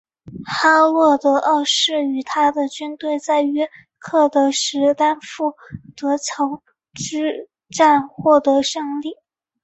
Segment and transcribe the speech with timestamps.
[0.47, 3.69] 哈洛德二世与他的军队在约
[3.99, 5.53] 克的史丹福
[5.95, 6.63] 德桥
[6.95, 9.15] 之战获得胜利。